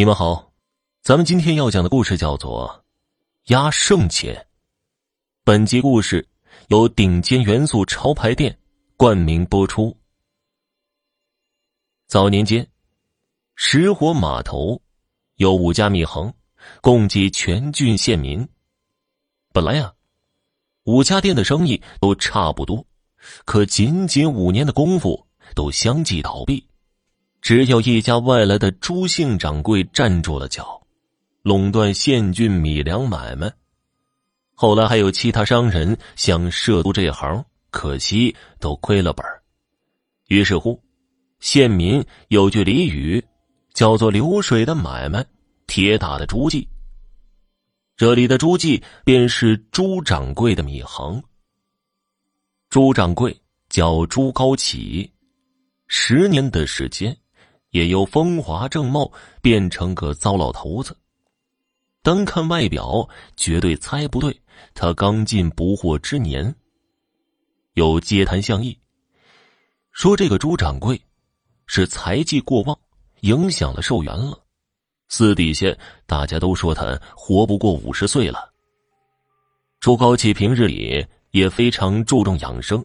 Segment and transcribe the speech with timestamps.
[0.00, 0.50] 你们好，
[1.02, 2.82] 咱们今天要讲的故事叫做
[3.52, 4.34] 《压圣钱》。
[5.44, 6.26] 本集故事
[6.68, 8.58] 由顶尖元素潮牌店
[8.96, 9.94] 冠名播出。
[12.06, 12.66] 早年间，
[13.56, 14.80] 石火码头
[15.36, 16.32] 有五家米行，
[16.80, 18.48] 供给全郡县民。
[19.52, 19.92] 本来呀，
[20.84, 22.82] 五家店的生意都差不多，
[23.44, 26.69] 可仅仅五年的功夫，都相继倒闭。
[27.42, 30.80] 只有一家外来的朱姓掌柜站住了脚，
[31.42, 33.50] 垄断县郡米粮买卖。
[34.54, 39.24] 后来还有其他商人想涉足这行，可惜都亏了本
[40.28, 40.78] 于是乎，
[41.40, 43.24] 县民有句俚语，
[43.72, 45.24] 叫做“流水的买卖，
[45.66, 46.68] 铁打的朱记”。
[47.96, 51.22] 这里的朱记便是朱掌柜的米行。
[52.68, 53.34] 朱掌柜
[53.70, 55.10] 叫朱高启，
[55.88, 57.16] 十年的时间。
[57.70, 59.10] 也由风华正茂
[59.40, 60.96] 变成个糟老头子。
[62.02, 64.40] 单看外表，绝对猜不对
[64.74, 66.54] 他刚进不惑之年。
[67.74, 68.78] 有街谈巷议，
[69.92, 71.00] 说这个朱掌柜
[71.66, 72.78] 是财技过旺，
[73.20, 74.38] 影响了寿元了。
[75.08, 75.76] 私底下
[76.06, 78.50] 大家都说他活不过五十岁了。
[79.78, 82.84] 朱高启平日里也非常注重养生，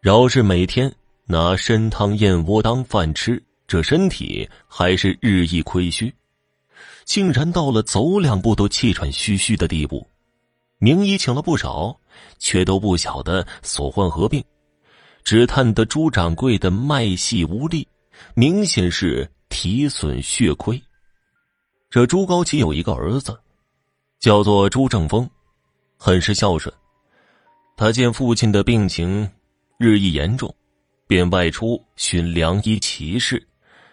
[0.00, 0.92] 饶是每天
[1.24, 3.42] 拿参汤燕窝当饭吃。
[3.70, 6.12] 这身体还是日益亏虚，
[7.04, 10.04] 竟然到了走两步都气喘吁吁的地步。
[10.78, 11.96] 名医请了不少，
[12.40, 14.42] 却都不晓得所患何病，
[15.22, 17.86] 只叹得朱掌柜的脉细无力，
[18.34, 20.82] 明显是体损血亏。
[21.90, 23.38] 这朱高启有一个儿子，
[24.18, 25.30] 叫做朱正峰，
[25.96, 26.74] 很是孝顺。
[27.76, 29.30] 他见父亲的病情
[29.78, 30.52] 日益严重，
[31.06, 33.40] 便外出寻良医奇士。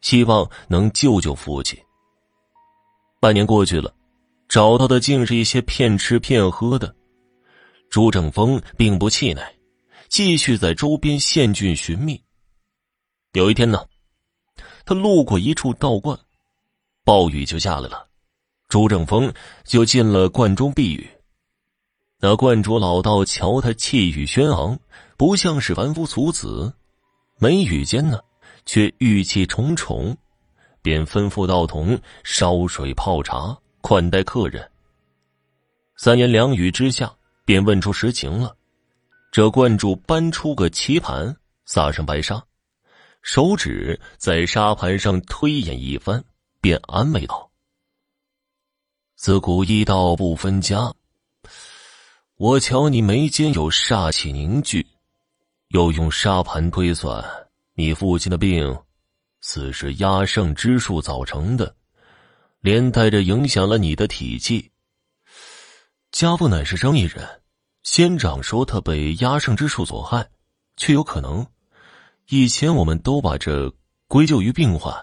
[0.00, 1.78] 希望能救救父亲。
[3.20, 3.94] 半年过去了，
[4.48, 6.94] 找到的竟是一些骗吃骗喝的。
[7.90, 9.42] 朱正峰并不气馁，
[10.08, 12.22] 继续在周边县郡寻觅。
[13.32, 13.84] 有一天呢，
[14.84, 16.18] 他路过一处道观，
[17.04, 18.08] 暴雨就下来了，
[18.68, 19.32] 朱正峰
[19.64, 21.08] 就进了观中避雨。
[22.20, 24.78] 那观主老道瞧他气宇轩昂，
[25.16, 26.72] 不像是凡夫俗子，
[27.38, 28.20] 眉宇间呢。
[28.72, 30.16] 却郁气重重，
[30.80, 34.70] 便吩咐道童烧水泡茶款待客人。
[35.96, 37.12] 三言两语之下，
[37.44, 38.56] 便问出实情了。
[39.32, 42.40] 这观主搬出个棋盘，撒上白沙，
[43.22, 46.22] 手指在沙盘上推演一番，
[46.60, 47.50] 便安慰道
[49.18, 50.94] ：“自古医道不分家，
[52.36, 54.86] 我瞧你眉间有煞气凝聚，
[55.70, 57.20] 又用沙盘推算。”
[57.80, 58.78] 你父亲的病，
[59.40, 61.74] 似是压胜之术造成的，
[62.60, 64.70] 连带着影响了你的体气。
[66.12, 67.26] 家父乃是生意人，
[67.82, 70.28] 仙长说他被压胜之术所害，
[70.76, 71.46] 却有可能。
[72.28, 73.72] 以前我们都把这
[74.06, 74.94] 归咎于病患，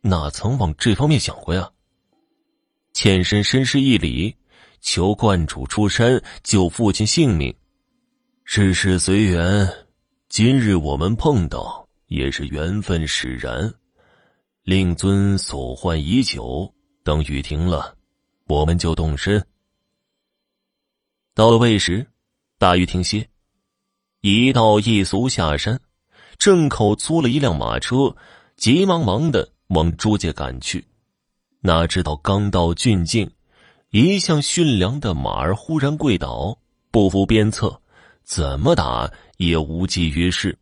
[0.00, 1.70] 哪曾往这方面想过呀？
[2.92, 4.34] 欠身深施一礼，
[4.80, 7.54] 求观主出山救父亲性命。
[8.44, 9.68] 世事随缘，
[10.28, 11.88] 今日我们碰到。
[12.10, 13.72] 也是缘分使然，
[14.64, 17.96] 令尊所患已久，等雨停了，
[18.48, 19.46] 我们就动身。
[21.36, 22.04] 到了未时，
[22.58, 23.28] 大雨停歇，
[24.22, 25.80] 一道一俗下山，
[26.36, 28.16] 正口租了一辆马车，
[28.56, 30.84] 急忙忙的往朱家赶去。
[31.60, 33.30] 哪知道刚到郡境，
[33.90, 36.58] 一向驯良的马儿忽然跪倒，
[36.90, 37.80] 不服鞭策，
[38.24, 40.58] 怎么打也无济于事。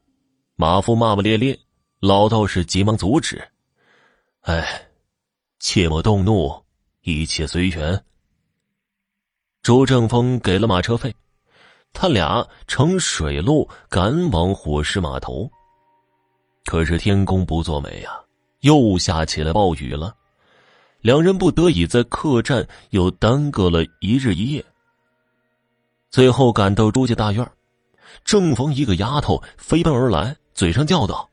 [0.61, 1.57] 马夫骂骂咧咧，
[2.01, 3.41] 老道士急忙阻止
[4.43, 4.89] ：“哎，
[5.61, 6.53] 切莫动怒，
[7.03, 8.05] 一切随缘。”
[9.63, 11.15] 朱正峰给了马车费，
[11.93, 15.49] 他俩乘水路赶往火石码头。
[16.65, 18.11] 可是天公不作美呀，
[18.63, 20.13] 又下起了暴雨了，
[21.01, 24.65] 两人不得已在客栈又耽搁了一日一夜。
[26.11, 27.49] 最后赶到朱家大院，
[28.25, 30.37] 正逢一个丫头飞奔而来。
[30.59, 31.31] 嘴上叫道：“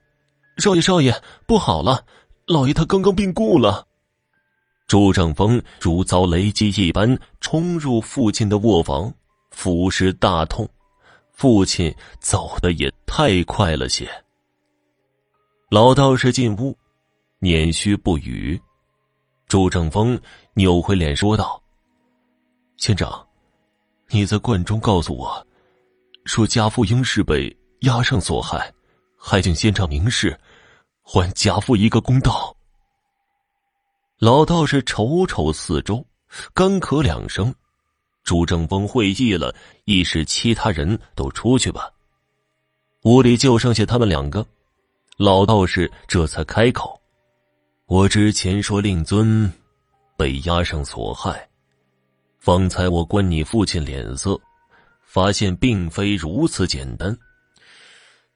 [0.62, 1.12] 少爷，少爷，
[1.48, 2.06] 不好了！
[2.46, 3.88] 老爷他刚刚病故了。”
[4.86, 9.12] 朱正峰如遭雷击一般冲入父亲的卧房，
[9.50, 10.70] 俯视大痛。
[11.32, 14.08] 父亲走的也太快了些。
[15.72, 16.78] 老道士进屋，
[17.40, 18.62] 捻须不语。
[19.48, 20.22] 朱正峰
[20.54, 21.60] 扭回脸说道
[22.78, 23.28] ：“县长，
[24.10, 25.48] 你在观中告诉我，
[26.26, 28.72] 说家父应是被压上所害。”
[29.28, 30.40] 还请仙长明示，
[31.02, 32.56] 还家父一个公道。
[34.20, 36.06] 老道士瞅瞅四周，
[36.54, 37.52] 干咳两声。
[38.24, 39.52] 朱正峰会意了，
[39.86, 41.90] 意使其他人都出去吧。
[43.02, 44.46] 屋里就剩下他们两个，
[45.18, 47.02] 老道士这才开口
[47.90, 49.52] ：“我之前说令尊
[50.16, 51.50] 被压上所害，
[52.38, 54.40] 方才我观你父亲脸色，
[55.04, 57.18] 发现并非如此简单。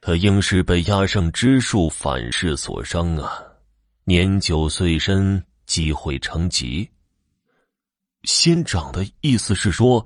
[0.01, 3.43] 他应是被压圣之术反噬所伤啊，
[4.05, 6.89] 年久岁深。”机会成疾。
[8.23, 10.03] 仙长的意思是说，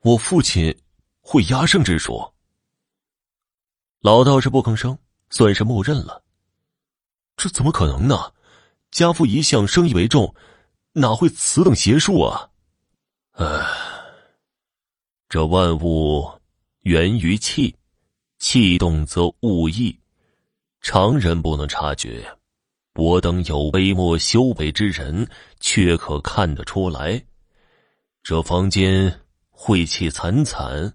[0.00, 0.76] 我父亲
[1.20, 2.20] 会压圣之术。
[4.00, 4.98] 老道士不吭声，
[5.30, 6.24] 算是默认了。
[7.36, 8.32] 这怎么可能呢？
[8.90, 10.34] 家父一向生意为重，
[10.90, 12.50] 哪会此等邪术啊？
[13.34, 13.46] 唉，
[15.28, 16.28] 这万物
[16.80, 17.76] 源于气，
[18.40, 19.94] 气动则物异，
[20.80, 22.26] 常人不能察觉。
[22.94, 25.28] 我等有微末修为之人，
[25.60, 27.22] 却可看得出来。
[28.22, 29.20] 这房间
[29.50, 30.90] 晦气惨惨，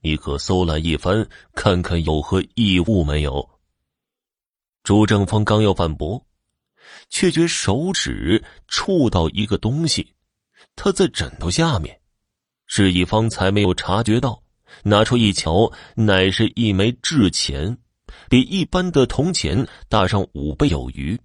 [0.00, 1.24] 你可搜览一番，
[1.54, 3.48] 看看有何异物没有？
[4.82, 6.26] 朱正峰刚要反驳，
[7.10, 10.14] 却觉手指触到一个东西，
[10.74, 12.00] 他在枕头下面，
[12.66, 14.42] 示意方才没有察觉到，
[14.82, 17.76] 拿出一瞧，乃是一枚制钱，
[18.28, 21.18] 比一般的铜钱大上五倍有余。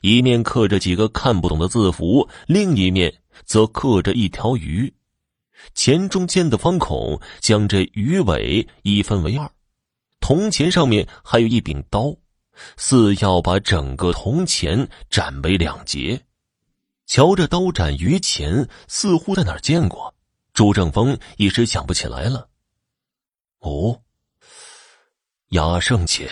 [0.00, 3.12] 一面刻着几个看不懂的字符，另一面
[3.44, 4.92] 则刻着一条鱼，
[5.74, 9.48] 钱中间的方孔将这鱼尾一分为二，
[10.18, 12.12] 铜钱上面还有一柄刀，
[12.76, 16.20] 似要把整个铜钱斩为两截。
[17.06, 20.12] 瞧这刀斩鱼钱，似乎在哪儿见过。
[20.54, 22.48] 朱正峰一时想不起来了。
[23.62, 24.00] 哦，
[25.48, 26.28] 压圣钱。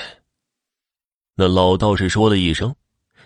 [1.34, 2.72] 那老道士说了一声。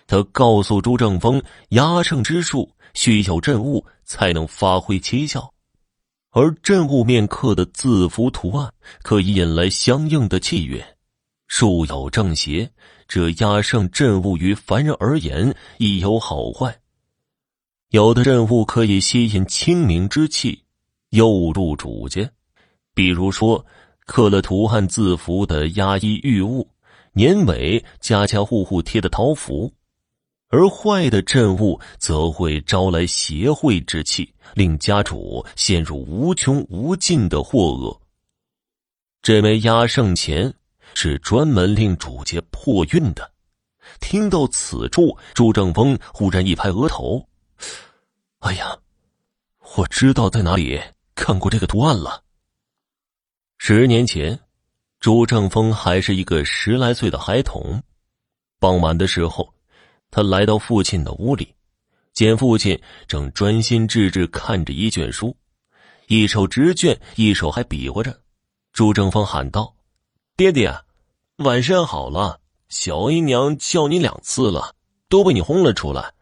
[0.07, 5.51] 他告诉朱正峰，压圣之术需有阵物才能发挥奇效，
[6.31, 8.71] 而阵物面刻的字符图案
[9.03, 10.79] 可以引来相应的气运，
[11.47, 12.71] 术有正邪。
[13.09, 16.79] 这压圣阵物于凡人而言亦有好坏，
[17.89, 20.63] 有的阵物可以吸引清明之气，
[21.11, 22.31] 诱入主家，
[22.95, 23.65] 比如说
[24.07, 26.69] 刻了图案字符的压衣玉物，
[27.13, 29.73] 年尾家家户户贴的桃符。
[30.49, 38.01] 而坏的阵物则会招来邪秽之气，令家主陷入无穷无尽的祸厄。
[39.21, 40.55] 这枚压胜钱
[40.95, 43.33] 是专门令主家破运的。
[44.01, 47.27] 听到此处，朱正峰忽然一拍额头
[48.41, 48.77] ：“哎呀，
[49.77, 50.81] 我知道在哪里
[51.15, 52.23] 看过这个图案了。”
[53.67, 54.39] 十年前，
[55.01, 57.83] 朱正峰还是一个十来岁的孩童。
[58.61, 59.55] 傍晚的时候。
[60.11, 61.49] 他来到父亲的屋里，
[62.13, 62.79] 见父亲
[63.09, 65.35] 正专心致志看着一卷书，
[66.09, 68.15] 一手执卷，一手还比划着。
[68.75, 69.75] 朱正峰喊道
[70.37, 70.71] ：“爹爹，
[71.39, 74.75] 晚膳好了，小姨娘叫你两次了，
[75.09, 76.13] 都被你轰了出来。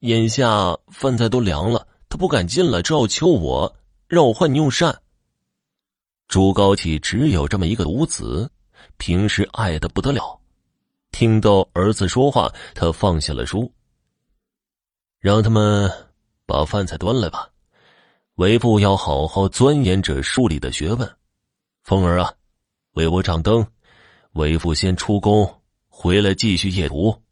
[0.00, 3.76] 眼下饭菜都凉了，他不敢进来，只好求我，
[4.08, 4.98] 让我换你用膳。”
[6.28, 8.50] 朱高启只有这么一个独子，
[8.96, 10.40] 平时爱的不得了。
[11.12, 13.72] 听到儿子说话，他放下了书，
[15.18, 15.90] 让他们
[16.44, 17.48] 把饭菜端来吧。
[18.34, 21.16] 为父要好好钻研这书里的学问。
[21.84, 22.34] 凤儿啊，
[22.92, 23.66] 为我掌灯。
[24.32, 27.22] 为父先出宫，回来继续夜读。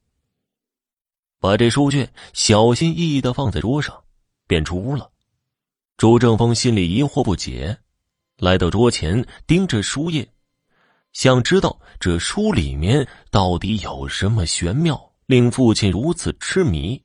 [1.38, 4.02] 把这书卷小心翼翼的放在桌上，
[4.46, 5.10] 便出屋了。
[5.98, 7.78] 朱正峰心里疑惑不解，
[8.38, 10.28] 来到桌前，盯着书页。
[11.12, 17.00] 想知道这书里面到底有什么玄妙，令父亲如此痴迷，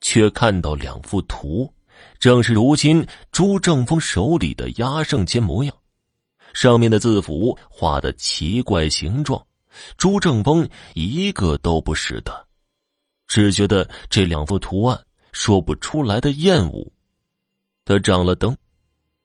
[0.00, 1.68] 却看到两幅图，
[2.20, 5.74] 正是如今朱正峰手里的压胜钱模样，
[6.52, 9.44] 上面的字符画的奇怪形状，
[9.96, 12.46] 朱正峰一个都不识得，
[13.26, 16.86] 只觉得这两幅图案说不出来的厌恶。
[17.84, 18.56] 他掌了灯，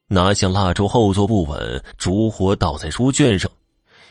[0.10, 3.50] 拿向蜡烛后坐不稳，烛火倒在书卷上。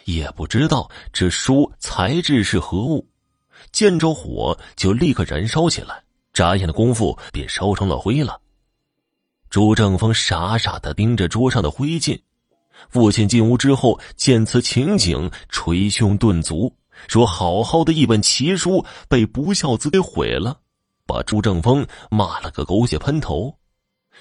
[0.04, 3.06] 也不知道这书材质是何物，
[3.72, 6.02] 见着火就立刻燃烧起来，
[6.32, 8.40] 眨眼的功夫便烧成了灰了。
[9.50, 12.18] 朱正峰傻傻的盯着桌上的灰烬，
[12.88, 16.72] 父亲进屋之后见此情景，捶胸顿足，
[17.08, 20.58] 说：“好好的一本奇书被不孝子给毁了，
[21.06, 23.54] 把朱正峰骂了个狗血喷头。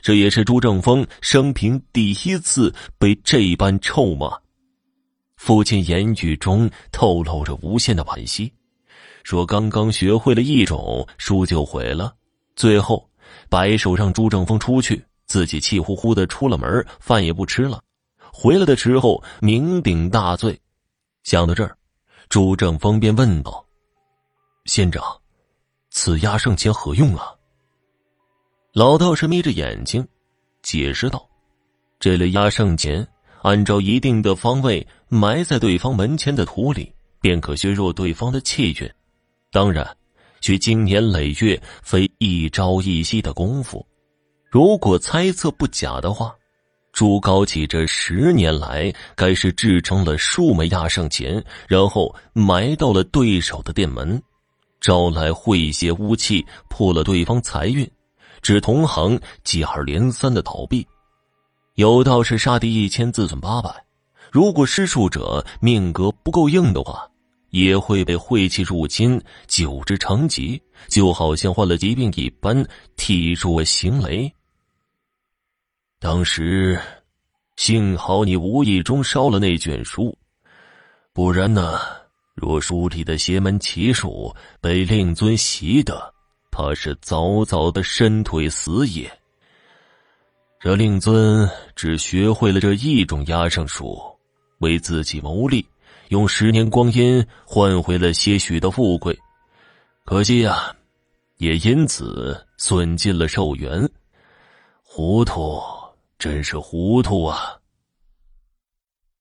[0.01, 4.31] 这也是朱正峰生平第一次被这般臭骂。”
[5.37, 8.51] 父亲言语中透露着无限的惋惜，
[9.23, 12.15] 说：“刚刚学会了一种书就毁了，
[12.55, 13.07] 最后
[13.47, 17.79] 摆手让朱正峰出去，自己气呼呼的出了门，饭也不吃了。
[18.33, 20.59] 回来的时候酩酊大醉。
[21.23, 21.77] 想到这儿，
[22.29, 23.63] 朱正峰便问道
[24.65, 25.03] ：“县长，
[25.91, 27.31] 此压胜钱何用啊？”
[28.77, 30.07] 老道士眯着眼睛，
[30.61, 31.27] 解释道
[31.99, 33.07] ：“这类压圣钱，
[33.41, 38.87] 按照一定的方位埋在对方门前的土里，便可削弱对方的气运。
[39.51, 39.83] 当然。”
[40.41, 43.83] 需经年累月，非一朝一夕的功夫。
[44.51, 46.31] 如果猜测不假的话，
[46.93, 54.21] 朱高启这十年来，该是制成了数枚压圣钱，然后埋到了对手的店门，
[54.79, 57.89] 招来晦邪污气，破了对方财运，
[58.41, 60.87] 指同行接二连三的逃避。
[61.75, 63.85] 有道是杀敌一千，自损八百。
[64.31, 67.07] 如果施术者命格不够硬的话。
[67.51, 72.67] 也会被晦气入侵，久之成疾，就好像患了疾病一般，
[72.97, 74.31] 体弱行雷。
[75.97, 76.77] 当时，
[77.55, 80.15] 幸好你无意中烧了那卷书，
[81.13, 81.79] 不然呢，
[82.35, 86.13] 若书里的邪门奇术被令尊习得，
[86.57, 89.07] 怕是早早的伸腿死也。
[90.59, 94.01] 这令尊只学会了这一种压胜术，
[94.57, 95.63] 为自己谋利。
[96.07, 99.15] 用十年光阴换回了些许的富贵，
[100.03, 100.75] 可惜呀，
[101.35, 103.87] 也因此损尽了寿元。
[104.81, 105.61] 糊涂，
[106.17, 107.55] 真是糊涂啊！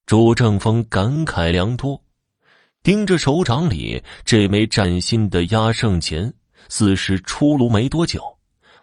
[0.07, 2.01] 朱正峰感慨良多，
[2.83, 6.33] 盯着手掌里这枚崭新的压胜钱，
[6.69, 8.23] 此时出炉没多久。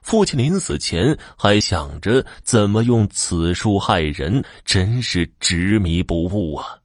[0.02, 6.78] 父亲临死前还想着怎么用此术害人，真是执迷不悟啊！